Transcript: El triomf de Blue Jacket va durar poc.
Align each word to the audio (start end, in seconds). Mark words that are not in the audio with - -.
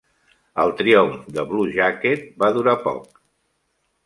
El 0.63 0.71
triomf 0.79 1.27
de 1.35 1.45
Blue 1.51 1.67
Jacket 1.75 2.27
va 2.45 2.51
durar 2.57 2.75
poc. 2.89 3.23